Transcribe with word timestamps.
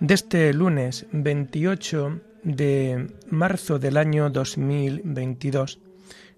de 0.00 0.14
este 0.14 0.52
lunes 0.54 1.06
28 1.12 2.20
de 2.42 3.06
marzo 3.28 3.78
del 3.78 3.98
año 3.98 4.30
2022, 4.30 5.78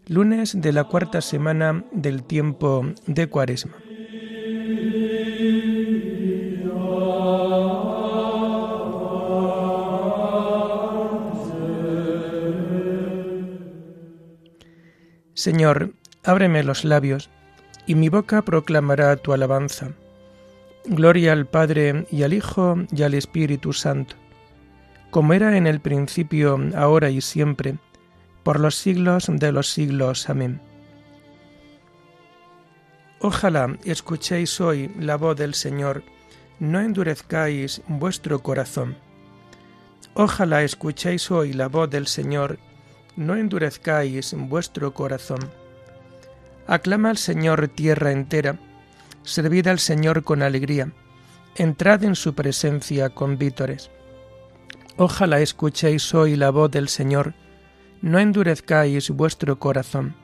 lunes 0.09 0.61
de 0.61 0.73
la 0.73 0.85
cuarta 0.85 1.21
semana 1.21 1.85
del 1.93 2.25
tiempo 2.25 2.85
de 3.07 3.29
Cuaresma. 3.29 3.77
Señor, 15.35 15.95
ábreme 16.25 16.63
los 16.63 16.85
labios 16.85 17.31
y 17.87 17.95
mi 17.95 18.09
boca 18.09 18.43
proclamará 18.43 19.17
tu 19.17 19.33
alabanza. 19.33 19.93
Gloria 20.85 21.33
al 21.33 21.47
Padre 21.47 22.07
y 22.11 22.25
al 22.25 22.33
Hijo 22.33 22.77
y 22.91 23.03
al 23.03 23.15
Espíritu 23.15 23.73
Santo, 23.73 24.17
como 25.11 25.33
era 25.33 25.57
en 25.57 25.69
el 25.69 25.81
principio, 25.81 26.59
ahora 26.75 27.09
y 27.11 27.21
siempre, 27.21 27.79
por 28.43 28.59
los 28.59 28.75
siglos 28.75 29.27
de 29.29 29.53
los 29.53 29.71
siglos. 29.71 30.29
Amén. 30.29 30.61
Ojalá 33.21 33.77
escuchéis 33.85 34.61
hoy 34.61 34.91
la 34.99 35.17
voz 35.17 35.37
del 35.37 35.55
Señor, 35.55 36.03
no 36.59 36.81
endurezcáis 36.81 37.81
vuestro 37.87 38.41
corazón. 38.43 38.97
Ojalá 40.15 40.65
escuchéis 40.65 41.31
hoy 41.31 41.53
la 41.53 41.69
voz 41.69 41.89
del 41.91 42.09
Señor, 42.09 42.59
no 43.15 43.37
endurezcáis 43.37 44.35
vuestro 44.37 44.93
corazón. 44.93 45.39
Aclama 46.67 47.11
al 47.11 47.19
Señor 47.19 47.69
tierra 47.69 48.11
entera, 48.11 48.59
servid 49.25 49.67
al 49.69 49.79
Señor 49.79 50.25
con 50.25 50.43
alegría, 50.43 50.93
entrad 51.55 52.05
en 52.05 52.15
su 52.15 52.35
presencia 52.35 53.11
con 53.11 53.39
vítores. 53.39 53.91
Ojalá 54.97 55.41
escuchéis 55.41 56.15
hoy 56.15 56.37
la 56.37 56.51
voz 56.51 56.71
del 56.71 56.89
Señor, 56.89 57.35
no 58.01 58.19
endurezcáis 58.19 59.11
vuestro 59.11 59.59
corazón. 59.59 60.15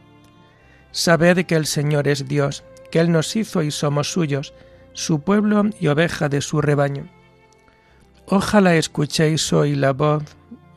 Sabed 0.90 1.46
que 1.46 1.54
el 1.54 1.66
Señor 1.66 2.08
es 2.08 2.26
Dios, 2.26 2.64
que 2.90 3.00
Él 3.00 3.12
nos 3.12 3.36
hizo 3.36 3.62
y 3.62 3.70
somos 3.70 4.12
suyos, 4.12 4.54
su 4.92 5.20
pueblo 5.20 5.64
y 5.78 5.86
oveja 5.88 6.28
de 6.28 6.40
su 6.40 6.60
rebaño. 6.60 7.08
Ojalá 8.26 8.74
escuchéis 8.74 9.52
hoy 9.52 9.74
la 9.74 9.92
voz 9.92 10.24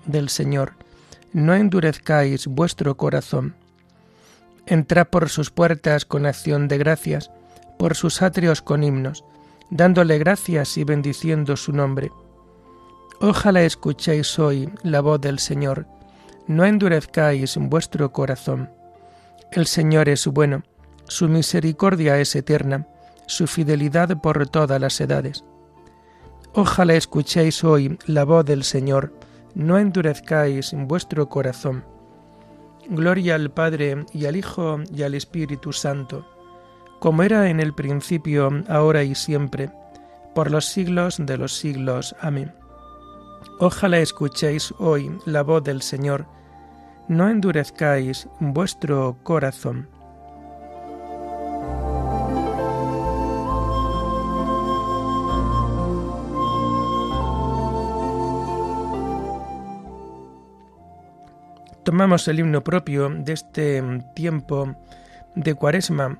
del 0.05 0.29
Señor, 0.29 0.73
no 1.33 1.53
endurezcáis 1.53 2.47
vuestro 2.47 2.95
corazón. 2.97 3.55
Entrad 4.65 5.07
por 5.07 5.29
sus 5.29 5.49
puertas 5.49 6.05
con 6.05 6.25
acción 6.25 6.67
de 6.67 6.77
gracias, 6.77 7.31
por 7.77 7.95
sus 7.95 8.21
atrios 8.21 8.61
con 8.61 8.83
himnos, 8.83 9.23
dándole 9.69 10.17
gracias 10.17 10.77
y 10.77 10.83
bendiciendo 10.83 11.55
su 11.55 11.71
nombre. 11.71 12.11
Ojalá 13.19 13.63
escuchéis 13.63 14.39
hoy 14.39 14.69
la 14.83 15.01
voz 15.01 15.21
del 15.21 15.39
Señor, 15.39 15.85
no 16.47 16.65
endurezcáis 16.65 17.57
vuestro 17.57 18.11
corazón. 18.11 18.69
El 19.51 19.67
Señor 19.67 20.09
es 20.09 20.25
bueno, 20.27 20.63
su 21.07 21.27
misericordia 21.27 22.19
es 22.19 22.35
eterna, 22.35 22.87
su 23.27 23.47
fidelidad 23.47 24.19
por 24.21 24.47
todas 24.47 24.79
las 24.81 24.99
edades. 24.99 25.43
Ojalá 26.53 26.95
escuchéis 26.95 27.63
hoy 27.63 27.97
la 28.07 28.25
voz 28.25 28.43
del 28.45 28.63
Señor, 28.63 29.13
no 29.55 29.77
endurezcáis 29.77 30.73
vuestro 30.73 31.29
corazón. 31.29 31.85
Gloria 32.89 33.35
al 33.35 33.51
Padre 33.51 34.05
y 34.11 34.25
al 34.25 34.35
Hijo 34.35 34.79
y 34.93 35.03
al 35.03 35.13
Espíritu 35.13 35.71
Santo, 35.71 36.25
como 37.01 37.23
era 37.23 37.49
en 37.49 37.59
el 37.59 37.73
principio, 37.73 38.51
ahora 38.69 39.01
y 39.01 39.15
siempre, 39.15 39.71
por 40.35 40.51
los 40.51 40.67
siglos 40.67 41.17
de 41.17 41.35
los 41.35 41.57
siglos. 41.57 42.15
Amén. 42.21 42.53
Ojalá 43.59 43.97
escuchéis 43.97 44.71
hoy 44.77 45.11
la 45.25 45.41
voz 45.41 45.63
del 45.63 45.81
Señor, 45.81 46.27
no 47.07 47.27
endurezcáis 47.27 48.29
vuestro 48.39 49.17
corazón. 49.23 49.89
tomamos 61.83 62.27
el 62.27 62.39
himno 62.39 62.63
propio 62.63 63.09
de 63.09 63.33
este 63.33 63.83
tiempo 64.13 64.75
de 65.33 65.55
Cuaresma 65.55 66.19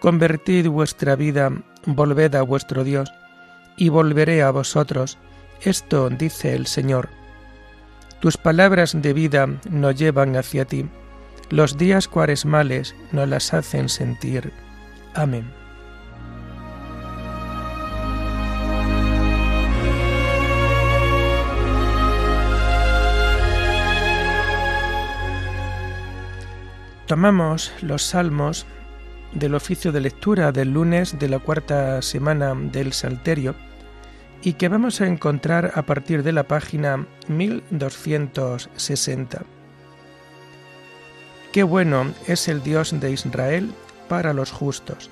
Convertid 0.00 0.68
vuestra 0.68 1.16
vida, 1.16 1.50
volved 1.86 2.34
a 2.34 2.42
vuestro 2.42 2.84
Dios, 2.84 3.12
y 3.76 3.88
volveré 3.88 4.42
a 4.42 4.50
vosotros. 4.50 5.18
Esto 5.60 6.08
dice 6.10 6.54
el 6.54 6.66
Señor. 6.66 7.08
Tus 8.20 8.36
palabras 8.36 9.00
de 9.00 9.12
vida 9.12 9.48
nos 9.70 9.96
llevan 9.96 10.36
hacia 10.36 10.64
ti. 10.64 10.88
Los 11.50 11.78
días 11.78 12.08
cuaresmales 12.08 12.94
nos 13.12 13.28
las 13.28 13.54
hacen 13.54 13.88
sentir. 13.88 14.52
Amén. 15.14 15.50
Tomamos 27.06 27.72
los 27.80 28.02
salmos 28.02 28.66
del 29.32 29.54
oficio 29.54 29.92
de 29.92 30.00
lectura 30.00 30.52
del 30.52 30.72
lunes 30.72 31.18
de 31.18 31.28
la 31.28 31.38
cuarta 31.38 32.02
semana 32.02 32.54
del 32.54 32.92
Salterio 32.92 33.54
y 34.42 34.54
que 34.54 34.68
vamos 34.68 35.00
a 35.00 35.06
encontrar 35.06 35.72
a 35.74 35.82
partir 35.82 36.22
de 36.22 36.32
la 36.32 36.44
página 36.44 37.06
1260. 37.28 39.42
Qué 41.52 41.62
bueno 41.62 42.12
es 42.26 42.48
el 42.48 42.62
Dios 42.62 42.98
de 43.00 43.10
Israel 43.10 43.72
para 44.08 44.32
los 44.32 44.52
justos. 44.52 45.10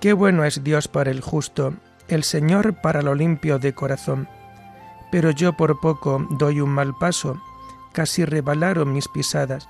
Qué 0.00 0.12
bueno 0.12 0.44
es 0.44 0.64
Dios 0.64 0.88
para 0.88 1.10
el 1.10 1.20
justo, 1.20 1.74
el 2.08 2.24
Señor 2.24 2.80
para 2.80 3.02
lo 3.02 3.14
limpio 3.14 3.58
de 3.58 3.74
corazón. 3.74 4.28
Pero 5.12 5.30
yo 5.30 5.56
por 5.56 5.80
poco 5.80 6.26
doy 6.30 6.60
un 6.60 6.70
mal 6.70 6.94
paso, 6.98 7.40
casi 7.92 8.24
rebalaron 8.24 8.92
mis 8.92 9.08
pisadas 9.08 9.68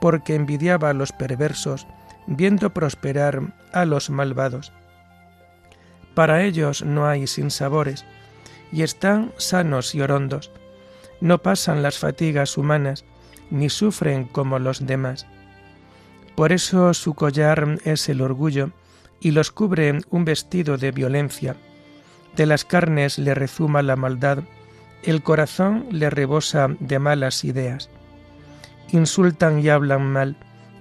porque 0.00 0.34
envidiaba 0.34 0.90
a 0.90 0.94
los 0.94 1.12
perversos, 1.12 1.86
viendo 2.26 2.70
prosperar 2.70 3.54
a 3.72 3.84
los 3.84 4.10
malvados. 4.10 4.72
Para 6.14 6.42
ellos 6.44 6.84
no 6.84 7.06
hay 7.06 7.26
sinsabores, 7.26 8.04
y 8.72 8.82
están 8.82 9.32
sanos 9.36 9.94
y 9.94 10.00
orondos. 10.00 10.50
No 11.20 11.38
pasan 11.38 11.82
las 11.82 11.98
fatigas 11.98 12.56
humanas, 12.58 13.04
ni 13.50 13.70
sufren 13.70 14.24
como 14.24 14.58
los 14.58 14.86
demás. 14.86 15.26
Por 16.34 16.52
eso 16.52 16.92
su 16.94 17.14
collar 17.14 17.78
es 17.84 18.08
el 18.08 18.20
orgullo, 18.20 18.70
y 19.20 19.30
los 19.30 19.50
cubre 19.50 20.00
un 20.10 20.24
vestido 20.24 20.76
de 20.78 20.90
violencia. 20.90 21.56
De 22.34 22.44
las 22.46 22.64
carnes 22.64 23.18
le 23.18 23.34
rezuma 23.34 23.82
la 23.82 23.96
maldad, 23.96 24.40
el 25.02 25.22
corazón 25.22 25.86
le 25.90 26.10
rebosa 26.10 26.68
de 26.80 26.98
malas 26.98 27.44
ideas 27.44 27.88
insultan 28.92 29.60
y 29.60 29.68
hablan 29.68 30.06
mal, 30.06 30.36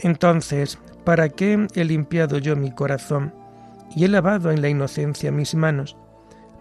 Entonces, 0.00 0.78
¿para 1.04 1.28
qué 1.28 1.66
he 1.74 1.84
limpiado 1.84 2.38
yo 2.38 2.54
mi 2.54 2.70
corazón 2.70 3.34
y 3.94 4.04
he 4.04 4.08
lavado 4.08 4.50
en 4.50 4.62
la 4.62 4.68
inocencia 4.68 5.32
mis 5.32 5.54
manos? 5.54 5.96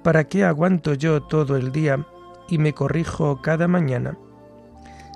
¿Para 0.04 0.24
qué 0.24 0.44
aguanto 0.44 0.94
yo 0.94 1.22
todo 1.22 1.56
el 1.56 1.72
día 1.72 2.06
y 2.50 2.58
me 2.58 2.74
corrijo 2.74 3.42
cada 3.42 3.68
mañana? 3.68 4.18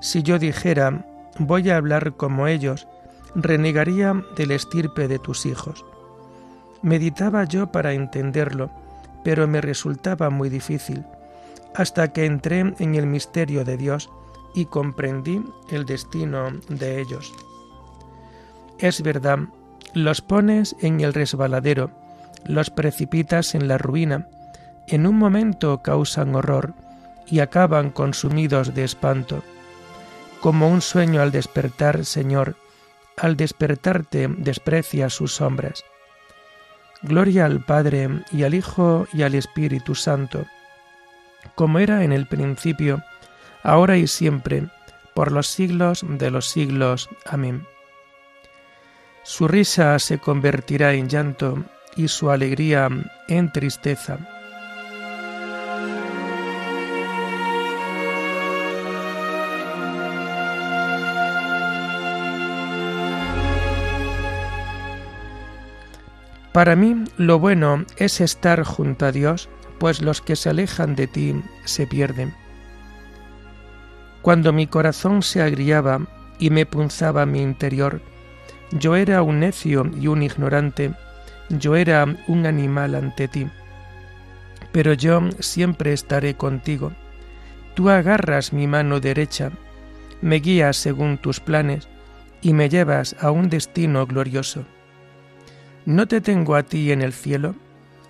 Si 0.01 0.21
yo 0.21 0.37
dijera, 0.37 1.05
voy 1.39 1.69
a 1.69 1.77
hablar 1.77 2.15
como 2.17 2.47
ellos, 2.47 2.87
renegaría 3.35 4.13
del 4.35 4.51
estirpe 4.51 5.07
de 5.07 5.19
tus 5.19 5.45
hijos. 5.45 5.85
Meditaba 6.81 7.43
yo 7.45 7.71
para 7.71 7.93
entenderlo, 7.93 8.71
pero 9.23 9.47
me 9.47 9.61
resultaba 9.61 10.29
muy 10.29 10.49
difícil, 10.49 11.05
hasta 11.75 12.11
que 12.11 12.25
entré 12.25 12.59
en 12.59 12.95
el 12.95 13.07
misterio 13.07 13.63
de 13.63 13.77
Dios 13.77 14.09
y 14.53 14.65
comprendí 14.65 15.43
el 15.69 15.85
destino 15.85 16.49
de 16.67 16.99
ellos. 16.99 17.33
Es 18.81 19.03
verdad, 19.03 19.37
los 19.93 20.21
pones 20.21 20.75
en 20.81 21.01
el 21.01 21.13
resbaladero, 21.13 21.91
los 22.45 22.71
precipitas 22.71 23.53
en 23.53 23.67
la 23.67 23.77
ruina, 23.77 24.27
en 24.87 25.05
un 25.05 25.17
momento 25.17 25.83
causan 25.83 26.35
horror 26.35 26.73
y 27.27 27.39
acaban 27.41 27.91
consumidos 27.91 28.73
de 28.73 28.83
espanto. 28.83 29.43
Como 30.39 30.67
un 30.67 30.81
sueño 30.81 31.21
al 31.21 31.31
despertar, 31.31 32.05
Señor, 32.05 32.55
al 33.17 33.37
despertarte 33.37 34.27
desprecia 34.27 35.11
sus 35.11 35.35
sombras. 35.35 35.85
Gloria 37.03 37.45
al 37.45 37.63
Padre 37.63 38.09
y 38.31 38.43
al 38.43 38.55
Hijo 38.55 39.07
y 39.13 39.21
al 39.21 39.35
Espíritu 39.35 39.93
Santo, 39.93 40.45
como 41.53 41.77
era 41.77 42.03
en 42.03 42.13
el 42.13 42.27
principio, 42.27 43.03
ahora 43.61 43.97
y 43.97 44.07
siempre, 44.07 44.69
por 45.13 45.31
los 45.31 45.45
siglos 45.45 46.03
de 46.07 46.31
los 46.31 46.49
siglos. 46.49 47.09
Amén. 47.25 47.67
Su 49.23 49.47
risa 49.47 49.97
se 49.99 50.17
convertirá 50.17 50.93
en 50.93 51.07
llanto 51.07 51.63
y 51.95 52.07
su 52.07 52.31
alegría 52.31 52.89
en 53.27 53.51
tristeza. 53.51 54.17
Para 66.51 66.75
mí 66.75 67.05
lo 67.17 67.39
bueno 67.39 67.85
es 67.95 68.19
estar 68.19 68.63
junto 68.63 69.05
a 69.05 69.11
Dios, 69.11 69.49
pues 69.79 70.01
los 70.01 70.21
que 70.21 70.35
se 70.35 70.49
alejan 70.49 70.95
de 70.95 71.07
ti 71.07 71.41
se 71.63 71.87
pierden. 71.87 72.33
Cuando 74.21 74.51
mi 74.51 74.67
corazón 74.67 75.23
se 75.23 75.41
agriaba 75.41 76.01
y 76.39 76.49
me 76.49 76.65
punzaba 76.65 77.25
mi 77.25 77.41
interior, 77.41 78.01
yo 78.71 78.95
era 78.95 79.21
un 79.21 79.39
necio 79.39 79.89
y 79.99 80.07
un 80.07 80.23
ignorante, 80.23 80.93
yo 81.49 81.75
era 81.75 82.05
un 82.27 82.45
animal 82.45 82.95
ante 82.95 83.27
ti. 83.27 83.47
Pero 84.71 84.93
yo 84.93 85.21
siempre 85.39 85.93
estaré 85.93 86.35
contigo. 86.35 86.93
Tú 87.75 87.89
agarras 87.89 88.53
mi 88.53 88.67
mano 88.67 88.99
derecha, 88.99 89.51
me 90.21 90.37
guías 90.37 90.77
según 90.77 91.17
tus 91.17 91.39
planes 91.39 91.87
y 92.41 92.53
me 92.53 92.69
llevas 92.69 93.15
a 93.19 93.31
un 93.31 93.49
destino 93.49 94.05
glorioso. 94.05 94.65
¿No 95.85 96.07
te 96.07 96.21
tengo 96.21 96.55
a 96.55 96.63
ti 96.63 96.91
en 96.91 97.01
el 97.01 97.11
cielo? 97.11 97.55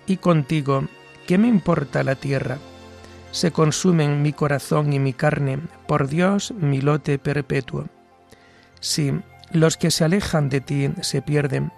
Y 0.06 0.18
contigo, 0.18 0.84
¿qué 1.26 1.38
me 1.38 1.48
importa 1.48 2.02
la 2.02 2.14
tierra? 2.14 2.58
Se 3.30 3.50
consumen 3.50 4.20
mi 4.20 4.32
corazón 4.32 4.92
y 4.92 4.98
mi 4.98 5.14
carne, 5.14 5.58
por 5.86 6.08
Dios 6.08 6.52
mi 6.52 6.82
lote 6.82 7.18
perpetuo. 7.18 7.86
Sí, 8.80 9.12
los 9.52 9.76
que 9.76 9.90
se 9.90 10.04
alejan 10.04 10.48
de 10.48 10.60
ti 10.60 10.90
se 11.00 11.22
pierden. 11.22 11.72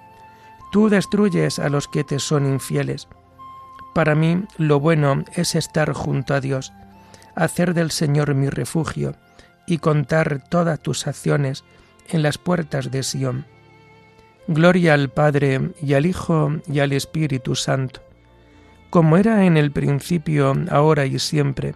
Tú 0.72 0.88
destruyes 0.88 1.58
a 1.58 1.68
los 1.68 1.88
que 1.88 2.04
te 2.04 2.18
son 2.18 2.46
infieles. 2.46 3.08
Para 3.94 4.14
mí 4.14 4.42
lo 4.58 4.80
bueno 4.80 5.24
es 5.34 5.54
estar 5.54 5.92
junto 5.92 6.34
a 6.34 6.40
Dios, 6.40 6.72
hacer 7.34 7.74
del 7.74 7.90
Señor 7.90 8.34
mi 8.34 8.48
refugio 8.48 9.14
y 9.66 9.78
contar 9.78 10.42
todas 10.48 10.80
tus 10.80 11.06
acciones 11.06 11.64
en 12.08 12.22
las 12.22 12.38
puertas 12.38 12.90
de 12.90 13.02
Sión. 13.02 13.46
Gloria 14.46 14.94
al 14.94 15.10
Padre 15.10 15.70
y 15.80 15.94
al 15.94 16.06
Hijo 16.06 16.52
y 16.66 16.80
al 16.80 16.92
Espíritu 16.92 17.54
Santo, 17.54 18.02
como 18.90 19.16
era 19.16 19.46
en 19.46 19.56
el 19.56 19.72
principio, 19.72 20.54
ahora 20.70 21.06
y 21.06 21.18
siempre, 21.18 21.74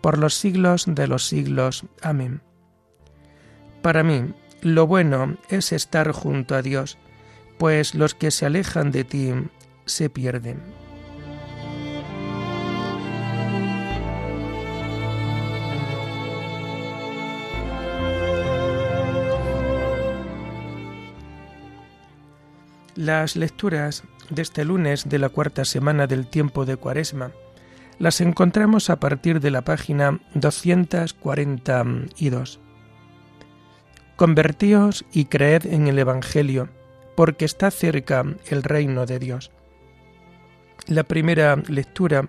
por 0.00 0.16
los 0.16 0.34
siglos 0.34 0.84
de 0.86 1.06
los 1.06 1.26
siglos. 1.26 1.84
Amén. 2.02 2.40
Para 3.82 4.02
mí, 4.02 4.32
lo 4.62 4.86
bueno 4.86 5.36
es 5.48 5.72
estar 5.72 6.12
junto 6.12 6.54
a 6.54 6.62
Dios, 6.62 6.96
pues 7.58 7.94
los 7.94 8.14
que 8.14 8.30
se 8.30 8.46
alejan 8.46 8.90
de 8.90 9.04
ti 9.04 9.34
se 9.84 10.08
pierden. 10.10 10.62
Las 22.94 23.36
lecturas 23.36 24.02
de 24.28 24.42
este 24.42 24.64
lunes 24.64 25.08
de 25.08 25.18
la 25.20 25.28
cuarta 25.28 25.64
semana 25.64 26.08
del 26.08 26.26
tiempo 26.26 26.64
de 26.64 26.76
Cuaresma 26.76 27.30
las 28.00 28.20
encontramos 28.20 28.90
a 28.90 28.98
partir 28.98 29.38
de 29.40 29.52
la 29.52 29.62
página 29.62 30.18
242. 30.34 32.58
Convertíos 34.18 35.04
y 35.12 35.26
creed 35.26 35.64
en 35.66 35.86
el 35.86 35.96
Evangelio, 35.96 36.70
porque 37.14 37.44
está 37.44 37.70
cerca 37.70 38.24
el 38.48 38.64
reino 38.64 39.06
de 39.06 39.20
Dios. 39.20 39.52
La 40.88 41.04
primera 41.04 41.54
lectura 41.54 42.28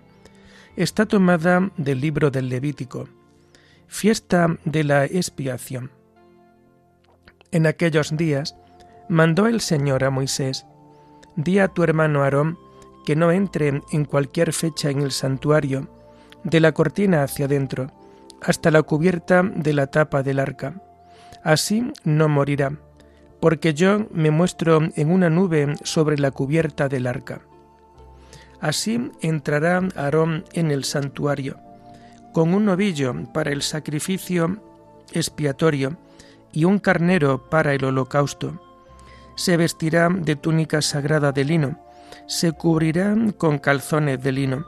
está 0.75 1.08
tomada 1.08 1.72
del 1.77 2.00
libro 2.00 2.29
del 2.29 2.48
Levítico, 2.48 3.10
fiesta 3.88 4.55
de 4.65 4.84
la 4.84 5.05
expiación. 5.05 5.89
En 7.51 7.65
aquellos 7.65 8.15
días 8.15 8.55
mandó 9.08 9.48
el 9.48 9.60
Señor 9.60 10.03
a 10.03 10.12
Moisés, 10.12 10.67
di 11.38 11.58
a 11.58 11.69
tu 11.69 11.81
hermano 11.81 12.22
Aarón 12.22 12.60
que 13.03 13.15
no 13.15 13.31
entre 13.31 13.81
en 13.91 14.05
cualquier 14.05 14.53
fecha 14.53 14.91
en 14.91 15.01
el 15.01 15.12
santuario, 15.12 15.89
de 16.43 16.60
la 16.60 16.72
cortina 16.72 17.24
hacia 17.24 17.46
adentro, 17.46 17.91
hasta 18.43 18.69
la 18.69 18.84
cubierta 18.84 19.41
de 19.41 19.74
la 19.74 19.88
tapa 19.88 20.22
del 20.22 20.38
arca 20.38 20.84
Así 21.43 21.93
no 22.03 22.27
morirá, 22.27 22.74
porque 23.39 23.74
yo 23.74 24.08
me 24.12 24.31
muestro 24.31 24.81
en 24.96 25.12
una 25.12 25.29
nube 25.29 25.75
sobre 25.84 26.17
la 26.17 26.31
cubierta 26.31 26.89
del 26.89 27.08
arca. 27.08 27.41
Así 28.60 29.12
entrará 29.22 29.81
Aarón 29.96 30.43
en 30.51 30.69
el 30.72 30.84
santuario, 30.84 31.58
con 32.34 32.53
un 32.53 32.65
novillo 32.65 33.13
para 33.34 33.51
el 33.51 33.62
sacrificio 33.62 34.62
expiatorio 35.13 35.98
y 36.51 36.65
un 36.65 36.79
carnero 36.79 37.50
para 37.50 37.74
el 37.74 37.86
holocausto. 37.86 38.62
Se 39.36 39.55
vestirá 39.55 40.10
de 40.10 40.36
túnica 40.36 40.81
sagrada 40.81 41.31
de 41.31 41.46
lino, 41.46 41.79
se 42.27 42.51
cubrirá 42.51 43.15
con 43.38 43.60
calzones 43.60 44.22
de 44.22 44.34
lino, 44.34 44.65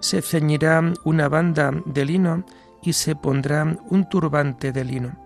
se 0.00 0.22
ceñirá 0.22 0.82
una 1.04 1.28
banda 1.28 1.70
de 1.84 2.04
lino 2.06 2.44
y 2.82 2.94
se 2.94 3.14
pondrá 3.14 3.76
un 3.90 4.08
turbante 4.08 4.72
de 4.72 4.84
lino 4.84 5.23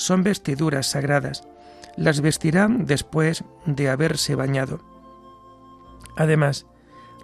son 0.00 0.22
vestiduras 0.22 0.86
sagradas. 0.86 1.46
Las 1.96 2.22
vestirá 2.22 2.68
después 2.70 3.44
de 3.66 3.90
haberse 3.90 4.34
bañado. 4.34 4.80
Además, 6.16 6.66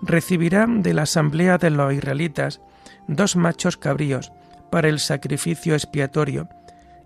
recibirá 0.02 0.66
de 0.68 0.92
la 0.92 1.02
asamblea 1.02 1.56
de 1.56 1.70
los 1.70 1.94
israelitas 1.94 2.60
dos 3.08 3.34
machos 3.34 3.78
cabríos 3.78 4.30
para 4.70 4.88
el 4.88 5.00
sacrificio 5.00 5.74
expiatorio 5.74 6.48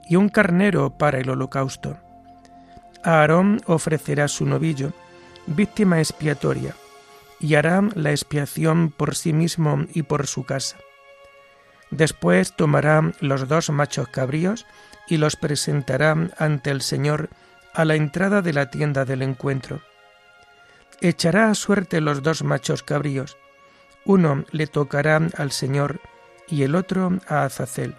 y 0.09 0.17
un 0.17 0.29
carnero 0.29 0.99
para 0.99 1.19
el 1.21 1.31
holocausto. 1.31 1.99
Aarón 3.05 3.61
ofrecerá 3.67 4.27
su 4.27 4.47
novillo, 4.47 4.93
víctima 5.47 6.01
expiatoria, 6.01 6.75
y 7.39 7.55
hará 7.55 7.81
la 7.95 8.11
expiación 8.11 8.91
por 8.91 9.15
sí 9.15 9.33
mismo 9.33 9.87
y 9.95 10.03
por 10.03 10.27
su 10.27 10.45
casa. 10.45 10.77
Después 11.91 12.55
tomará 12.57 13.13
los 13.21 13.47
dos 13.49 13.71
machos 13.71 14.09
cabríos 14.09 14.67
y 15.11 15.19
los 15.19 15.37
presentará 15.37 16.17
ante 16.39 16.71
el 16.71 16.81
Señor 16.81 17.29
a 17.75 17.85
la 17.85 17.97
entrada 17.97 18.41
de 18.41 18.53
la 18.53 18.71
tienda 18.71 19.05
del 19.05 19.23
encuentro. 19.23 19.83
Echará 21.01 21.51
a 21.51 21.55
suerte 21.55 22.01
los 22.01 22.23
dos 22.23 22.45
machos 22.45 22.83
cabríos. 22.85 23.37
Uno 24.05 24.45
le 24.53 24.69
tocará 24.69 25.21
al 25.37 25.51
Señor 25.51 26.01
y 26.49 26.63
el 26.63 26.77
otro 26.77 27.19
a 27.27 27.45
Azazel. 27.45 27.97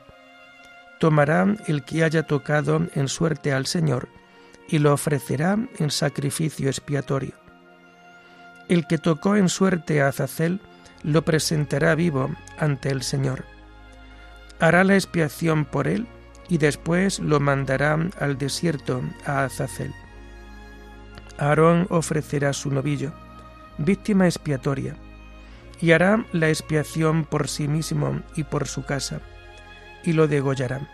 Tomará 1.00 1.46
el 1.68 1.84
que 1.84 2.04
haya 2.04 2.24
tocado 2.24 2.88
en 2.96 3.08
suerte 3.10 3.52
al 3.52 3.66
Señor 3.66 4.08
y 4.70 4.80
lo 4.80 4.94
ofrecerá 4.94 5.58
en 5.80 5.92
sacrificio 5.92 6.70
expiatorio. 6.70 7.34
El 8.70 8.88
que 8.88 8.98
tocó 8.98 9.36
en 9.36 9.50
suerte 9.50 10.02
a 10.02 10.08
Azazel 10.08 10.62
lo 11.04 11.26
presentará 11.26 11.94
vivo 11.94 12.30
ante 12.58 12.90
el 12.90 13.02
Señor. 13.02 13.44
Hará 14.60 14.86
la 14.86 14.94
expiación 14.94 15.66
por 15.66 15.88
él 15.90 16.08
y 16.52 16.58
después 16.58 17.20
lo 17.20 17.40
mandará 17.40 17.98
al 18.20 18.38
desierto 18.38 19.02
a 19.26 19.46
Azazel. 19.46 19.94
Aarón 21.38 21.88
ofrecerá 21.90 22.52
su 22.52 22.70
novillo, 22.70 23.14
víctima 23.78 24.26
expiatoria, 24.26 24.98
y 25.80 25.94
hará 25.94 26.26
la 26.34 26.50
expiación 26.50 27.24
por 27.24 27.48
sí 27.48 27.70
mismo 27.70 28.20
y 28.36 28.44
por 28.44 28.68
su 28.68 28.84
casa, 28.84 29.22
y 30.04 30.12
lo 30.12 30.28
degollará. 30.28 30.90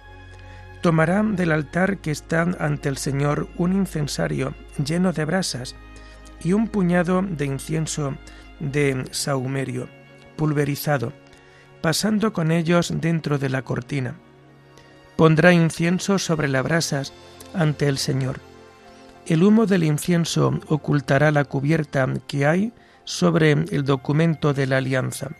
Tomará 0.83 1.23
del 1.23 1.51
altar 1.51 1.97
que 1.97 2.11
está 2.11 2.43
ante 2.59 2.87
el 2.87 2.97
Señor 2.97 3.47
un 3.57 3.73
incensario 3.73 4.53
lleno 4.85 5.11
de 5.11 5.25
brasas, 5.25 5.75
y 6.43 6.53
un 6.53 6.67
puñado 6.67 7.23
de 7.23 7.45
incienso 7.45 8.13
de 8.59 9.05
saumerio, 9.09 9.89
pulverizado, 10.35 11.13
pasando 11.81 12.31
con 12.31 12.51
ellos 12.51 12.93
dentro 13.01 13.39
de 13.39 13.49
la 13.49 13.63
cortina. 13.63 14.19
Pondrá 15.17 15.51
incienso 15.51 16.19
sobre 16.19 16.47
las 16.47 16.63
brasas 16.63 17.13
ante 17.53 17.87
el 17.87 17.97
Señor. 17.97 18.39
El 19.25 19.43
humo 19.43 19.65
del 19.65 19.83
incienso 19.83 20.59
ocultará 20.67 21.31
la 21.31 21.43
cubierta 21.43 22.07
que 22.27 22.45
hay 22.45 22.71
sobre 23.03 23.51
el 23.51 23.83
documento 23.83 24.53
de 24.53 24.67
la 24.67 24.77
alianza, 24.77 25.31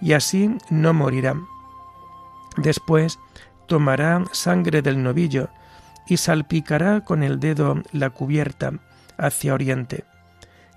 y 0.00 0.14
así 0.14 0.56
no 0.70 0.94
morirá. 0.94 1.34
Después 2.56 3.18
tomará 3.66 4.24
sangre 4.32 4.82
del 4.82 5.02
novillo 5.02 5.48
y 6.06 6.16
salpicará 6.16 7.04
con 7.04 7.22
el 7.22 7.40
dedo 7.40 7.82
la 7.92 8.10
cubierta 8.10 8.72
hacia 9.18 9.54
oriente 9.54 10.04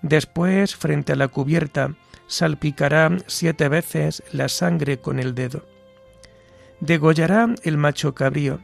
Después, 0.05 0.75
frente 0.75 1.13
a 1.13 1.15
la 1.15 1.29
cubierta, 1.29 1.95
salpicará 2.27 3.09
siete 3.25 3.69
veces 3.69 4.21
la 4.31 4.49
sangre 4.49 4.99
con 4.99 5.17
el 5.17 5.33
dedo. 5.33 5.65
Degollará 6.79 7.53
el 7.63 7.77
macho 7.77 8.13
cabrío, 8.13 8.59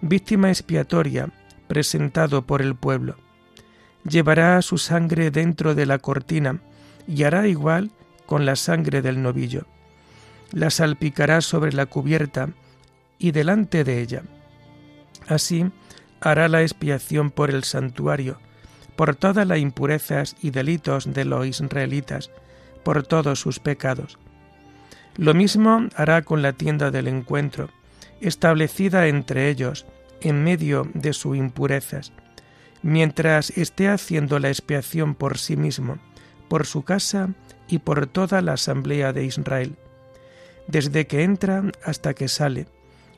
víctima 0.00 0.48
expiatoria, 0.48 1.30
presentado 1.68 2.42
por 2.42 2.60
el 2.60 2.74
pueblo. 2.74 3.16
Llevará 4.04 4.60
su 4.62 4.78
sangre 4.78 5.30
dentro 5.30 5.74
de 5.74 5.86
la 5.86 5.98
cortina 5.98 6.60
y 7.06 7.22
hará 7.22 7.46
igual 7.46 7.90
con 8.26 8.44
la 8.46 8.56
sangre 8.56 9.00
del 9.00 9.22
novillo. 9.22 9.66
La 10.50 10.70
salpicará 10.70 11.40
sobre 11.40 11.72
la 11.72 11.86
cubierta 11.86 12.50
y 13.18 13.30
delante 13.30 13.84
de 13.84 14.02
ella. 14.02 14.22
Así 15.28 15.70
hará 16.20 16.48
la 16.48 16.62
expiación 16.62 17.30
por 17.30 17.50
el 17.50 17.64
santuario, 17.64 18.38
por 18.96 19.14
todas 19.14 19.46
las 19.46 19.58
impurezas 19.58 20.36
y 20.42 20.50
delitos 20.50 21.12
de 21.12 21.24
los 21.24 21.46
israelitas, 21.46 22.30
por 22.84 23.04
todos 23.04 23.40
sus 23.40 23.60
pecados. 23.60 24.18
Lo 25.16 25.34
mismo 25.34 25.88
hará 25.94 26.22
con 26.22 26.42
la 26.42 26.52
tienda 26.52 26.90
del 26.90 27.08
encuentro, 27.08 27.68
establecida 28.20 29.08
entre 29.08 29.50
ellos, 29.50 29.86
en 30.20 30.44
medio 30.44 30.88
de 30.94 31.12
sus 31.12 31.36
impurezas, 31.36 32.12
mientras 32.82 33.50
esté 33.50 33.88
haciendo 33.88 34.38
la 34.38 34.48
expiación 34.48 35.14
por 35.14 35.38
sí 35.38 35.56
mismo, 35.56 35.98
por 36.48 36.66
su 36.66 36.82
casa 36.82 37.30
y 37.68 37.78
por 37.78 38.06
toda 38.06 38.40
la 38.40 38.54
asamblea 38.54 39.12
de 39.12 39.24
Israel. 39.24 39.76
Desde 40.66 41.06
que 41.06 41.22
entra 41.22 41.64
hasta 41.84 42.14
que 42.14 42.28
sale, 42.28 42.66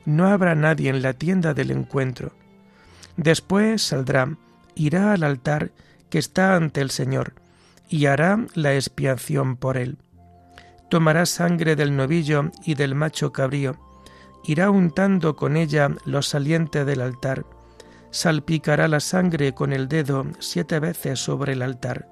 no 0.05 0.27
habrá 0.27 0.55
nadie 0.55 0.89
en 0.89 1.01
la 1.01 1.13
tienda 1.13 1.53
del 1.53 1.71
encuentro. 1.71 2.31
Después 3.17 3.81
saldrá 3.81 4.35
irá 4.75 5.13
al 5.13 5.23
altar 5.23 5.71
que 6.09 6.19
está 6.19 6.55
ante 6.55 6.81
el 6.81 6.91
Señor 6.91 7.33
y 7.89 8.05
hará 8.05 8.45
la 8.53 8.75
expiación 8.75 9.55
por 9.55 9.77
él. 9.77 9.97
Tomará 10.95 11.25
sangre 11.25 11.75
del 11.75 11.93
novillo 11.93 12.51
y 12.63 12.75
del 12.75 12.95
macho 12.95 13.33
cabrío, 13.33 13.75
irá 14.45 14.69
untando 14.69 15.35
con 15.35 15.57
ella 15.57 15.89
los 16.05 16.29
salientes 16.29 16.85
del 16.85 17.01
altar, 17.01 17.45
salpicará 18.11 18.87
la 18.87 19.01
sangre 19.01 19.53
con 19.53 19.73
el 19.73 19.89
dedo 19.89 20.25
siete 20.39 20.79
veces 20.79 21.19
sobre 21.19 21.51
el 21.51 21.63
altar. 21.63 22.07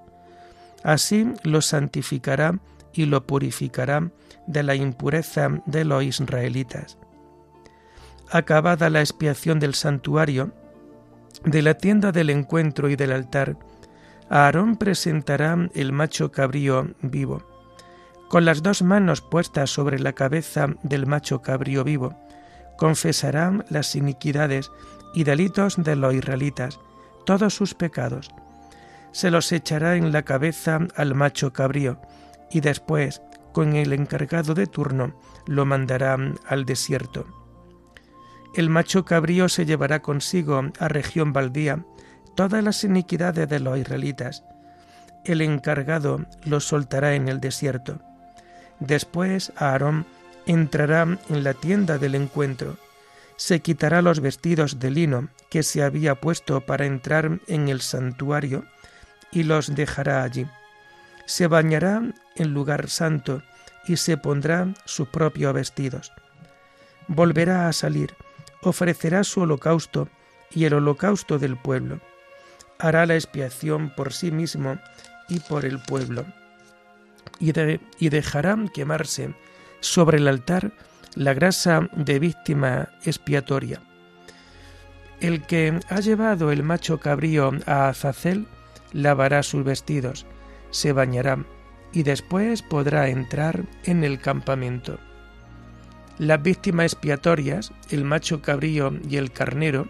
Así 0.83 1.31
lo 1.43 1.61
santificará 1.61 2.59
y 2.91 3.05
lo 3.05 3.25
purificará 3.25 4.11
de 4.47 4.63
la 4.63 4.75
impureza 4.75 5.47
de 5.65 5.85
los 5.85 6.03
israelitas. 6.03 6.97
Acabada 8.31 8.89
la 8.89 8.99
expiación 8.99 9.61
del 9.61 9.75
santuario, 9.75 10.51
de 11.45 11.61
la 11.61 11.75
tienda 11.75 12.11
del 12.11 12.29
encuentro 12.31 12.89
y 12.89 12.97
del 12.97 13.13
altar, 13.13 13.55
Aarón 14.29 14.75
presentará 14.75 15.69
el 15.73 15.93
macho 15.93 16.33
cabrío 16.33 16.89
vivo, 17.01 17.52
con 18.33 18.45
las 18.45 18.63
dos 18.63 18.81
manos 18.81 19.21
puestas 19.21 19.69
sobre 19.69 19.99
la 19.99 20.13
cabeza 20.13 20.65
del 20.81 21.05
macho 21.05 21.43
cabrío 21.43 21.83
vivo, 21.83 22.17
confesará 22.79 23.63
las 23.69 23.95
iniquidades 23.95 24.71
y 25.13 25.23
delitos 25.23 25.75
de 25.77 25.95
los 25.95 26.15
israelitas, 26.15 26.79
todos 27.27 27.53
sus 27.53 27.75
pecados. 27.75 28.31
Se 29.11 29.29
los 29.29 29.51
echará 29.51 29.97
en 29.97 30.11
la 30.11 30.23
cabeza 30.23 30.79
al 30.95 31.13
macho 31.13 31.53
cabrío, 31.53 32.01
y 32.49 32.61
después, 32.61 33.21
con 33.51 33.75
el 33.75 33.93
encargado 33.93 34.55
de 34.55 34.65
turno, 34.65 35.13
lo 35.45 35.67
mandará 35.67 36.17
al 36.47 36.65
desierto 36.65 37.27
el 38.55 38.69
macho 38.69 39.03
cabrío 39.03 39.47
se 39.47 39.65
llevará 39.65 40.01
consigo 40.01 40.61
a 40.79 40.87
región 40.87 41.33
baldía 41.33 41.85
todas 42.35 42.63
las 42.63 42.83
iniquidades 42.83 43.49
de 43.49 43.59
los 43.59 43.79
israelitas. 43.79 44.43
El 45.25 45.41
encargado 45.41 46.25
los 46.45 46.65
soltará 46.65 47.15
en 47.15 47.29
el 47.29 47.39
desierto. 47.39 47.99
Después 48.85 49.53
Aarón 49.55 50.05
entrará 50.45 51.03
en 51.29 51.43
la 51.43 51.53
tienda 51.53 51.97
del 51.97 52.15
encuentro, 52.15 52.75
se 53.37 53.61
quitará 53.61 54.01
los 54.01 54.19
vestidos 54.19 54.79
de 54.79 54.91
lino 54.91 55.29
que 55.49 55.63
se 55.63 55.83
había 55.83 56.15
puesto 56.15 56.61
para 56.61 56.85
entrar 56.85 57.39
en 57.47 57.69
el 57.69 57.79
santuario 57.79 58.65
y 59.31 59.43
los 59.43 59.73
dejará 59.73 60.23
allí. 60.23 60.45
Se 61.25 61.47
bañará 61.47 62.03
en 62.35 62.53
lugar 62.53 62.89
santo 62.89 63.41
y 63.87 63.95
se 63.95 64.17
pondrá 64.17 64.73
sus 64.83 65.07
propios 65.07 65.53
vestidos. 65.53 66.11
Volverá 67.07 67.69
a 67.69 67.73
salir 67.73 68.13
ofrecerá 68.61 69.23
su 69.23 69.41
holocausto 69.41 70.09
y 70.51 70.65
el 70.65 70.73
holocausto 70.73 71.39
del 71.39 71.57
pueblo. 71.57 71.99
Hará 72.79 73.05
la 73.05 73.15
expiación 73.15 73.93
por 73.95 74.13
sí 74.13 74.31
mismo 74.31 74.77
y 75.29 75.39
por 75.39 75.65
el 75.65 75.79
pueblo. 75.79 76.25
Y, 77.43 77.51
y 77.99 78.07
dejará 78.07 78.57
quemarse 78.73 79.33
sobre 79.81 80.17
el 80.17 80.29
altar 80.29 80.71
la 81.15 81.33
grasa 81.33 81.89
de 81.93 82.17
víctima 82.17 82.87
expiatoria. 83.03 83.81
El 85.19 85.41
que 85.41 85.77
ha 85.89 85.99
llevado 85.99 86.53
el 86.53 86.63
macho 86.63 87.01
cabrío 87.01 87.51
a 87.65 87.89
Azazel 87.89 88.47
lavará 88.93 89.43
sus 89.43 89.65
vestidos, 89.65 90.25
se 90.71 90.93
bañará 90.93 91.45
y 91.91 92.03
después 92.03 92.61
podrá 92.61 93.09
entrar 93.09 93.65
en 93.83 94.05
el 94.05 94.19
campamento. 94.19 94.97
Las 96.19 96.41
víctimas 96.41 96.93
expiatorias, 96.93 97.73
el 97.89 98.05
macho 98.05 98.41
cabrío 98.41 98.93
y 99.09 99.17
el 99.17 99.33
carnero, 99.33 99.89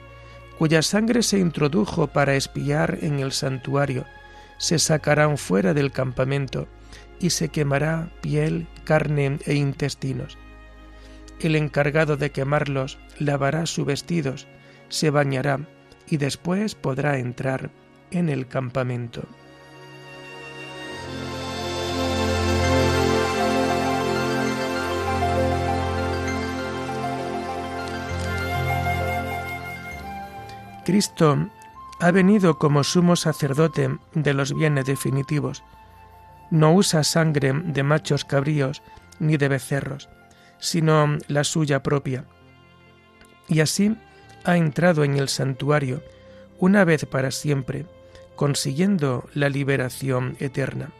cuya 0.57 0.81
sangre 0.81 1.21
se 1.21 1.37
introdujo 1.37 2.07
para 2.07 2.33
espiar 2.33 2.97
en 3.01 3.19
el 3.19 3.31
santuario, 3.31 4.05
se 4.57 4.79
sacarán 4.79 5.37
fuera 5.37 5.75
del 5.75 5.91
campamento 5.91 6.67
y 7.23 7.29
se 7.29 7.47
quemará 7.47 8.09
piel, 8.19 8.67
carne 8.83 9.39
e 9.45 9.53
intestinos. 9.53 10.37
El 11.39 11.55
encargado 11.55 12.17
de 12.17 12.31
quemarlos 12.31 12.99
lavará 13.17 13.65
sus 13.65 13.85
vestidos, 13.85 14.45
se 14.89 15.09
bañará 15.09 15.61
y 16.05 16.17
después 16.17 16.75
podrá 16.75 17.19
entrar 17.19 17.71
en 18.11 18.27
el 18.27 18.45
campamento. 18.49 19.23
Cristo 30.83 31.49
ha 32.01 32.11
venido 32.11 32.59
como 32.59 32.83
sumo 32.83 33.15
sacerdote 33.15 33.97
de 34.13 34.33
los 34.33 34.53
bienes 34.53 34.83
definitivos, 34.83 35.63
no 36.53 36.71
usa 36.75 37.03
sangre 37.03 37.51
de 37.51 37.81
machos 37.81 38.25
cabríos 38.25 38.83
ni 39.17 39.37
de 39.37 39.47
becerros, 39.47 40.07
sino 40.59 41.17
la 41.27 41.43
suya 41.43 41.81
propia. 41.81 42.25
Y 43.47 43.61
así 43.61 43.97
ha 44.43 44.55
entrado 44.55 45.03
en 45.03 45.17
el 45.17 45.29
santuario 45.29 46.03
una 46.59 46.85
vez 46.85 47.07
para 47.07 47.31
siempre, 47.31 47.87
consiguiendo 48.35 49.27
la 49.33 49.49
liberación 49.49 50.37
eterna. 50.39 50.91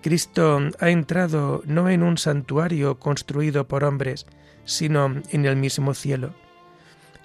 Cristo 0.00 0.60
ha 0.78 0.90
entrado 0.90 1.62
no 1.66 1.88
en 1.88 2.04
un 2.04 2.16
santuario 2.16 3.00
construido 3.00 3.66
por 3.66 3.82
hombres, 3.82 4.26
sino 4.64 5.12
en 5.32 5.44
el 5.44 5.56
mismo 5.56 5.92
cielo. 5.92 6.34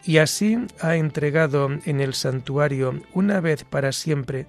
Y 0.04 0.18
así 0.18 0.58
ha 0.82 0.96
entregado 0.96 1.70
en 1.86 2.00
el 2.02 2.16
santuario 2.16 3.00
una 3.14 3.42
vez 3.42 3.64
para 3.64 3.92
siempre, 3.92 4.48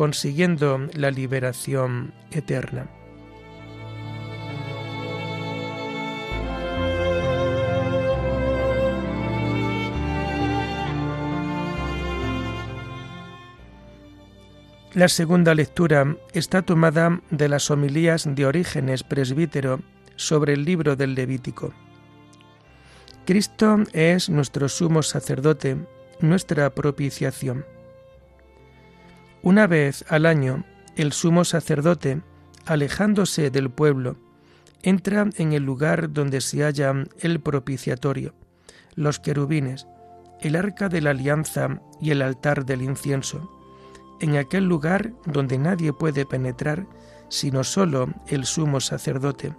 consiguiendo 0.00 0.88
la 0.94 1.10
liberación 1.10 2.14
eterna. 2.30 2.88
La 14.94 15.08
segunda 15.08 15.54
lectura 15.54 16.16
está 16.32 16.62
tomada 16.62 17.20
de 17.28 17.50
las 17.50 17.70
homilías 17.70 18.26
de 18.34 18.46
Orígenes 18.46 19.02
presbítero 19.02 19.80
sobre 20.16 20.54
el 20.54 20.64
libro 20.64 20.96
del 20.96 21.14
Levítico. 21.14 21.74
Cristo 23.26 23.80
es 23.92 24.30
nuestro 24.30 24.70
sumo 24.70 25.02
sacerdote, 25.02 25.76
nuestra 26.20 26.70
propiciación. 26.70 27.66
Una 29.42 29.66
vez 29.66 30.04
al 30.08 30.26
año, 30.26 30.64
el 30.96 31.12
sumo 31.12 31.44
sacerdote, 31.44 32.22
alejándose 32.66 33.50
del 33.50 33.70
pueblo, 33.70 34.16
entra 34.82 35.28
en 35.36 35.52
el 35.52 35.62
lugar 35.62 36.12
donde 36.12 36.40
se 36.40 36.62
halla 36.62 36.92
el 37.20 37.40
propiciatorio, 37.40 38.34
los 38.94 39.18
querubines, 39.18 39.86
el 40.40 40.56
arca 40.56 40.88
de 40.88 41.00
la 41.00 41.10
alianza 41.10 41.80
y 42.00 42.10
el 42.10 42.22
altar 42.22 42.64
del 42.64 42.82
incienso 42.82 43.56
en 44.20 44.36
aquel 44.36 44.64
lugar 44.64 45.12
donde 45.26 45.58
nadie 45.58 45.92
puede 45.92 46.24
penetrar 46.26 46.86
sino 47.28 47.64
solo 47.64 48.08
el 48.26 48.44
sumo 48.44 48.80
sacerdote. 48.80 49.54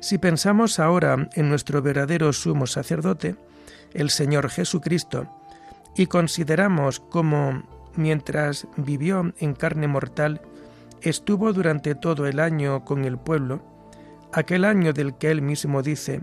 Si 0.00 0.18
pensamos 0.18 0.78
ahora 0.78 1.28
en 1.34 1.48
nuestro 1.48 1.82
verdadero 1.82 2.32
sumo 2.32 2.66
sacerdote, 2.66 3.34
el 3.92 4.10
Señor 4.10 4.50
Jesucristo, 4.50 5.26
y 5.96 6.06
consideramos 6.06 7.00
cómo, 7.00 7.62
mientras 7.96 8.66
vivió 8.76 9.32
en 9.38 9.54
carne 9.54 9.88
mortal, 9.88 10.40
estuvo 11.02 11.52
durante 11.52 11.94
todo 11.94 12.26
el 12.26 12.40
año 12.40 12.84
con 12.84 13.04
el 13.04 13.18
pueblo, 13.18 13.62
aquel 14.32 14.64
año 14.64 14.92
del 14.92 15.16
que 15.16 15.30
él 15.30 15.42
mismo 15.42 15.82
dice, 15.82 16.22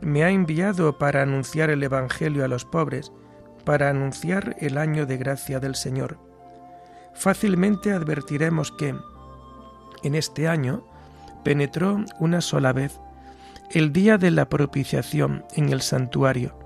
me 0.00 0.24
ha 0.24 0.30
enviado 0.30 0.98
para 0.98 1.22
anunciar 1.22 1.70
el 1.70 1.82
Evangelio 1.82 2.44
a 2.44 2.48
los 2.48 2.64
pobres, 2.64 3.12
para 3.64 3.88
anunciar 3.88 4.56
el 4.60 4.78
año 4.78 5.06
de 5.06 5.16
gracia 5.16 5.58
del 5.58 5.74
Señor. 5.74 6.18
Fácilmente 7.14 7.92
advertiremos 7.92 8.72
que 8.72 8.94
en 10.02 10.14
este 10.14 10.48
año 10.48 10.86
penetró 11.44 12.04
una 12.18 12.40
sola 12.40 12.72
vez 12.72 13.00
el 13.70 13.92
día 13.92 14.18
de 14.18 14.30
la 14.30 14.48
propiciación 14.48 15.44
en 15.54 15.70
el 15.70 15.80
santuario, 15.80 16.58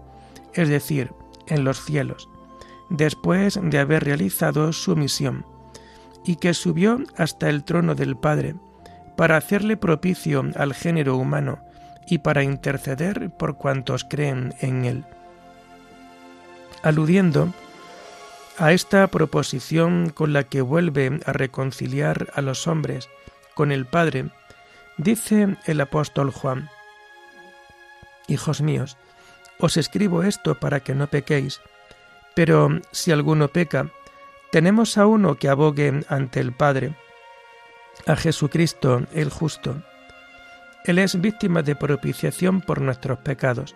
es 0.53 0.69
decir, 0.69 1.13
en 1.47 1.65
los 1.65 1.85
cielos, 1.85 2.29
después 2.91 3.59
de 3.63 3.79
haber 3.79 4.05
realizado 4.05 4.73
su 4.73 4.97
misión, 4.97 5.47
y 6.25 6.37
que 6.37 6.53
subió 6.53 6.99
hasta 7.17 7.49
el 7.49 7.65
trono 7.65 7.95
del 7.95 8.17
Padre, 8.17 8.57
para 9.17 9.37
hacerle 9.37 9.77
propicio 9.77 10.45
al 10.57 10.75
género 10.75 11.17
humano 11.17 11.61
y 12.07 12.19
para 12.19 12.43
interceder 12.43 13.31
por 13.31 13.57
cuantos 13.57 14.05
creen 14.05 14.55
en 14.61 14.85
él. 14.85 15.05
Aludiendo 16.83 17.53
a 18.59 18.73
esta 18.73 19.07
proposición 19.07 20.11
con 20.11 20.33
la 20.33 20.45
que 20.45 20.61
vuelve 20.61 21.21
a 21.25 21.33
reconciliar 21.33 22.29
a 22.35 22.41
los 22.41 22.67
hombres 22.67 23.09
con 23.55 23.73
el 23.73 23.87
Padre, 23.87 24.31
dice 24.97 25.57
el 25.67 25.81
apóstol 25.81 26.31
Juan, 26.31 26.69
Hijos 28.27 28.61
míos, 28.61 28.97
os 29.59 29.77
escribo 29.77 30.23
esto 30.23 30.59
para 30.59 30.81
que 30.81 30.95
no 30.95 31.09
pequéis, 31.09 31.61
pero 32.35 32.81
si 32.93 33.13
alguno 33.13 33.49
peca, 33.49 33.91
tenemos 34.51 34.99
a 34.99 35.07
uno 35.07 35.37
que 35.37 35.49
abogue 35.49 36.05
ante 36.09 36.41
el 36.41 36.53
Padre, 36.53 36.95
a 38.07 38.17
Jesucristo 38.17 39.03
el 39.13 39.31
justo. 39.31 39.83
Él 40.85 40.99
es 40.99 41.21
víctima 41.21 41.63
de 41.63 41.77
propiciación 41.77 42.61
por 42.61 42.81
nuestros 42.81 43.19
pecados. 43.19 43.75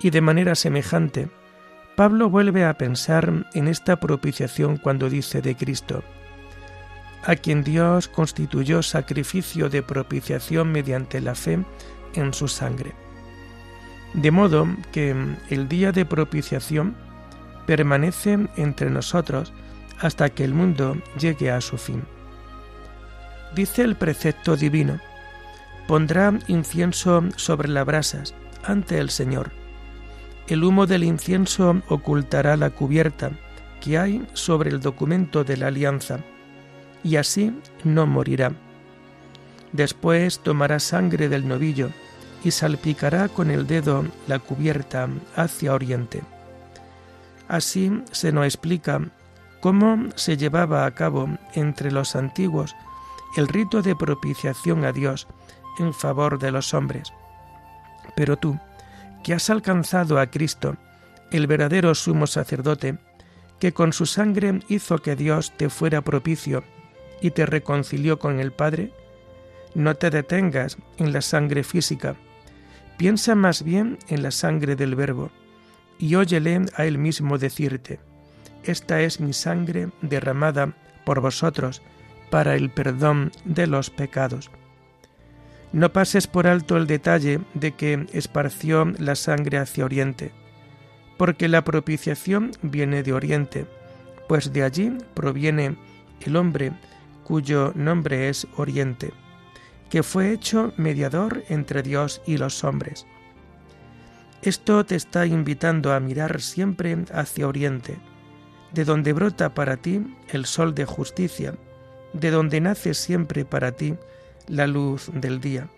Y 0.00 0.10
de 0.10 0.20
manera 0.20 0.54
semejante, 0.54 1.28
Pablo 1.96 2.28
vuelve 2.28 2.64
a 2.64 2.74
pensar 2.74 3.46
en 3.54 3.68
esta 3.68 3.96
propiciación 3.96 4.76
cuando 4.76 5.08
dice 5.08 5.40
de 5.40 5.56
Cristo, 5.56 6.02
a 7.24 7.36
quien 7.36 7.64
Dios 7.64 8.08
constituyó 8.08 8.82
sacrificio 8.82 9.68
de 9.68 9.82
propiciación 9.82 10.72
mediante 10.72 11.20
la 11.20 11.34
fe 11.34 11.64
en 12.14 12.34
su 12.34 12.48
sangre. 12.48 12.94
De 14.12 14.30
modo 14.30 14.66
que 14.92 15.14
el 15.50 15.68
día 15.68 15.92
de 15.92 16.04
propiciación 16.04 16.96
permanece 17.66 18.38
entre 18.56 18.90
nosotros 18.90 19.52
hasta 19.98 20.30
que 20.30 20.44
el 20.44 20.54
mundo 20.54 20.96
llegue 21.18 21.50
a 21.50 21.60
su 21.60 21.78
fin. 21.78 22.04
Dice 23.54 23.82
el 23.82 23.96
precepto 23.96 24.56
divino, 24.56 25.00
pondrá 25.86 26.38
incienso 26.48 27.22
sobre 27.36 27.68
las 27.68 27.86
brasas 27.86 28.34
ante 28.64 28.98
el 28.98 29.10
Señor 29.10 29.52
el 30.48 30.62
humo 30.62 30.86
del 30.86 31.02
incienso 31.02 31.82
ocultará 31.88 32.56
la 32.56 32.70
cubierta 32.70 33.32
que 33.80 33.98
hay 33.98 34.26
sobre 34.32 34.70
el 34.70 34.80
documento 34.80 35.42
de 35.42 35.56
la 35.56 35.68
alianza, 35.68 36.20
y 37.02 37.16
así 37.16 37.52
no 37.84 38.06
morirá. 38.06 38.52
Después 39.72 40.38
tomará 40.40 40.78
sangre 40.78 41.28
del 41.28 41.46
novillo 41.46 41.90
y 42.44 42.52
salpicará 42.52 43.28
con 43.28 43.50
el 43.50 43.66
dedo 43.66 44.04
la 44.28 44.38
cubierta 44.38 45.08
hacia 45.34 45.74
oriente. 45.74 46.22
Así 47.48 48.02
se 48.12 48.32
nos 48.32 48.44
explica 48.44 49.00
cómo 49.60 50.10
se 50.16 50.36
llevaba 50.36 50.84
a 50.84 50.94
cabo 50.94 51.28
entre 51.54 51.90
los 51.90 52.16
antiguos 52.16 52.74
el 53.36 53.48
rito 53.48 53.82
de 53.82 53.94
propiciación 53.94 54.84
a 54.84 54.92
Dios 54.92 55.28
en 55.78 55.92
favor 55.92 56.38
de 56.38 56.50
los 56.50 56.74
hombres. 56.74 57.12
Pero 58.14 58.36
tú, 58.36 58.58
que 59.22 59.34
has 59.34 59.50
alcanzado 59.50 60.18
a 60.18 60.26
Cristo, 60.28 60.76
el 61.30 61.46
verdadero 61.46 61.94
sumo 61.94 62.26
sacerdote, 62.26 62.98
que 63.58 63.72
con 63.72 63.92
su 63.92 64.06
sangre 64.06 64.60
hizo 64.68 64.98
que 64.98 65.16
Dios 65.16 65.52
te 65.56 65.68
fuera 65.68 66.02
propicio 66.02 66.64
y 67.20 67.30
te 67.30 67.46
reconcilió 67.46 68.18
con 68.18 68.40
el 68.40 68.52
Padre, 68.52 68.92
no 69.74 69.94
te 69.94 70.10
detengas 70.10 70.78
en 70.98 71.12
la 71.12 71.20
sangre 71.20 71.62
física, 71.64 72.16
piensa 72.96 73.34
más 73.34 73.62
bien 73.62 73.98
en 74.08 74.22
la 74.22 74.30
sangre 74.30 74.76
del 74.76 74.94
Verbo, 74.94 75.30
y 75.98 76.14
óyele 76.14 76.66
a 76.74 76.84
él 76.84 76.98
mismo 76.98 77.38
decirte, 77.38 78.00
Esta 78.64 79.00
es 79.00 79.20
mi 79.20 79.32
sangre 79.32 79.88
derramada 80.02 80.74
por 81.04 81.20
vosotros 81.20 81.82
para 82.30 82.54
el 82.56 82.70
perdón 82.70 83.32
de 83.44 83.66
los 83.66 83.90
pecados. 83.90 84.50
No 85.72 85.92
pases 85.92 86.26
por 86.26 86.46
alto 86.46 86.76
el 86.76 86.86
detalle 86.86 87.40
de 87.54 87.72
que 87.72 88.06
esparció 88.12 88.92
la 88.98 89.14
sangre 89.14 89.58
hacia 89.58 89.84
oriente, 89.84 90.32
porque 91.16 91.48
la 91.48 91.64
propiciación 91.64 92.52
viene 92.62 93.02
de 93.02 93.12
oriente, 93.12 93.66
pues 94.28 94.52
de 94.52 94.62
allí 94.62 94.92
proviene 95.14 95.76
el 96.20 96.36
hombre 96.36 96.72
cuyo 97.24 97.72
nombre 97.74 98.28
es 98.28 98.46
Oriente, 98.56 99.12
que 99.90 100.02
fue 100.02 100.32
hecho 100.32 100.72
mediador 100.76 101.42
entre 101.48 101.82
Dios 101.82 102.22
y 102.26 102.36
los 102.36 102.62
hombres. 102.64 103.06
Esto 104.46 104.86
te 104.86 104.94
está 104.94 105.26
invitando 105.26 105.92
a 105.92 105.98
mirar 105.98 106.40
siempre 106.40 106.96
hacia 107.12 107.48
Oriente, 107.48 107.96
de 108.72 108.84
donde 108.84 109.12
brota 109.12 109.54
para 109.54 109.76
ti 109.76 110.06
el 110.28 110.46
sol 110.46 110.72
de 110.72 110.84
justicia, 110.84 111.56
de 112.12 112.30
donde 112.30 112.60
nace 112.60 112.94
siempre 112.94 113.44
para 113.44 113.72
ti 113.72 113.96
la 114.46 114.68
luz 114.68 115.10
del 115.12 115.40
día, 115.40 115.68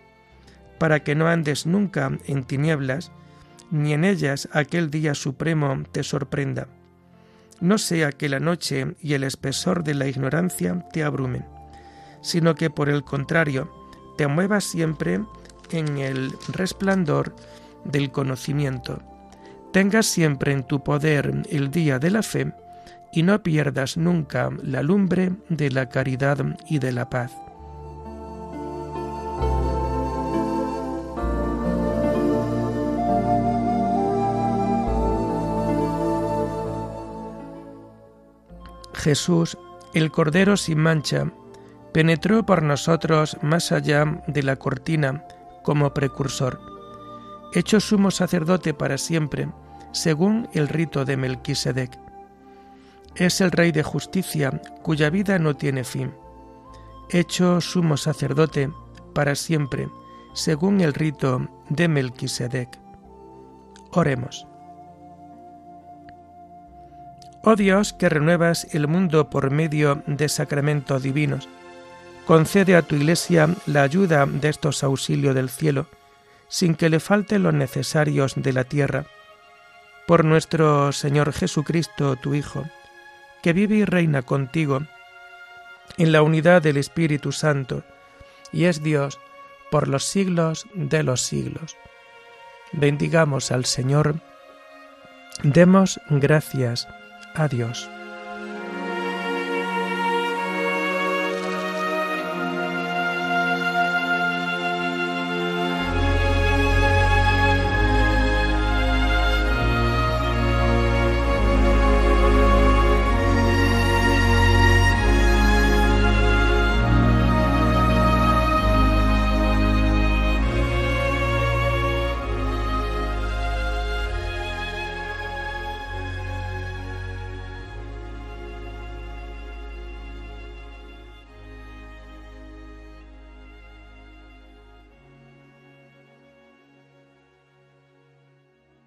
para 0.77 0.99
que 0.99 1.15
no 1.15 1.27
andes 1.27 1.65
nunca 1.65 2.15
en 2.27 2.43
tinieblas, 2.43 3.11
ni 3.71 3.93
en 3.93 4.05
ellas 4.05 4.47
aquel 4.51 4.91
día 4.91 5.15
supremo 5.15 5.81
te 5.91 6.03
sorprenda. 6.03 6.67
No 7.61 7.79
sea 7.79 8.11
que 8.11 8.29
la 8.29 8.39
noche 8.39 8.93
y 9.01 9.15
el 9.15 9.23
espesor 9.23 9.83
de 9.83 9.95
la 9.95 10.05
ignorancia 10.05 10.87
te 10.93 11.03
abrumen, 11.03 11.43
sino 12.21 12.53
que 12.53 12.69
por 12.69 12.87
el 12.87 13.03
contrario 13.03 13.67
te 14.15 14.27
muevas 14.27 14.63
siempre 14.63 15.21
en 15.71 15.97
el 15.97 16.31
resplandor 16.49 17.33
del 17.85 18.11
conocimiento, 18.11 19.01
tengas 19.71 20.05
siempre 20.05 20.51
en 20.51 20.63
tu 20.63 20.83
poder 20.83 21.43
el 21.49 21.71
día 21.71 21.99
de 21.99 22.11
la 22.11 22.23
fe 22.23 22.53
y 23.11 23.23
no 23.23 23.41
pierdas 23.41 23.97
nunca 23.97 24.49
la 24.61 24.83
lumbre 24.83 25.31
de 25.49 25.71
la 25.71 25.89
caridad 25.89 26.37
y 26.67 26.79
de 26.79 26.91
la 26.91 27.09
paz. 27.09 27.31
Jesús, 38.99 39.57
el 39.93 40.11
Cordero 40.11 40.57
sin 40.57 40.79
mancha, 40.79 41.31
penetró 41.93 42.45
por 42.45 42.61
nosotros 42.61 43.37
más 43.41 43.71
allá 43.71 44.21
de 44.27 44.43
la 44.43 44.57
cortina 44.57 45.23
como 45.63 45.93
precursor, 45.93 46.59
hecho 47.53 47.79
sumo 47.79 48.11
sacerdote 48.11 48.73
para 48.73 48.97
siempre, 48.97 49.49
según 49.91 50.49
el 50.53 50.67
rito 50.67 51.05
de 51.05 51.17
Melquisedec. 51.17 51.97
Es 53.15 53.41
el 53.41 53.51
Rey 53.51 53.71
de 53.71 53.83
justicia, 53.83 54.61
cuya 54.81 55.09
vida 55.09 55.39
no 55.39 55.55
tiene 55.55 55.83
fin, 55.83 56.13
hecho 57.09 57.59
sumo 57.59 57.97
sacerdote 57.97 58.71
para 59.13 59.35
siempre, 59.35 59.89
según 60.33 60.81
el 60.81 60.93
rito 60.93 61.47
de 61.69 61.87
Melquisedec. 61.87 62.69
Oremos. 63.91 64.45
Oh 67.43 67.55
Dios, 67.55 67.93
que 67.93 68.09
renuevas 68.09 68.67
el 68.75 68.87
mundo 68.87 69.29
por 69.29 69.49
medio 69.49 70.03
de 70.05 70.29
sacramentos 70.29 71.01
divinos, 71.01 71.47
concede 72.27 72.75
a 72.75 72.83
tu 72.83 72.95
Iglesia 72.95 73.49
la 73.65 73.81
ayuda 73.81 74.25
de 74.27 74.49
estos 74.49 74.83
auxilios 74.83 75.33
del 75.33 75.49
cielo, 75.49 75.87
sin 76.49 76.75
que 76.75 76.89
le 76.89 76.99
falten 76.99 77.43
los 77.43 77.53
necesarios 77.53 78.33
de 78.35 78.51
la 78.51 78.65
tierra. 78.65 79.05
Por 80.07 80.25
nuestro 80.25 80.91
Señor 80.91 81.31
Jesucristo, 81.31 82.15
tu 82.15 82.33
Hijo, 82.33 82.65
que 83.41 83.53
vive 83.53 83.75
y 83.75 83.85
reina 83.85 84.23
contigo 84.23 84.81
en 85.97 86.11
la 86.11 86.21
unidad 86.21 86.61
del 86.61 86.77
Espíritu 86.77 87.31
Santo, 87.31 87.83
y 88.51 88.65
es 88.65 88.83
Dios 88.83 89.19
por 89.71 89.87
los 89.87 90.03
siglos 90.05 90.65
de 90.73 91.03
los 91.03 91.21
siglos. 91.21 91.77
Bendigamos 92.71 93.51
al 93.51 93.65
Señor, 93.65 94.15
demos 95.43 95.99
gracias 96.09 96.87
a 97.35 97.47
Dios. 97.47 97.89